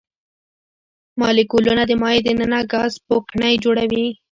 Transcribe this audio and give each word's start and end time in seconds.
مالیکولونه 1.19 1.83
د 1.87 1.91
مایع 2.01 2.21
د 2.23 2.27
ننه 2.39 2.59
ګاز 2.71 2.93
پوکڼۍ 3.05 3.53
جوړوي. 3.63 4.07